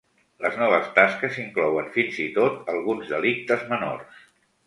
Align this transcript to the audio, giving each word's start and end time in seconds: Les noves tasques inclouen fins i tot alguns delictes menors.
Les 0.43 0.55
noves 0.59 0.87
tasques 0.95 1.35
inclouen 1.43 1.91
fins 1.97 2.17
i 2.25 2.25
tot 2.39 2.73
alguns 2.75 3.13
delictes 3.13 3.69
menors. 3.75 4.27